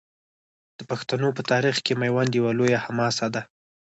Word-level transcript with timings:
د 0.77 0.79
پښتنو 0.91 1.27
په 1.37 1.41
تاریخ 1.51 1.75
کې 1.85 1.93
میوند 2.01 2.31
یوه 2.39 2.51
لویه 2.59 2.79
حماسه 2.85 3.27
ده. 3.33 3.41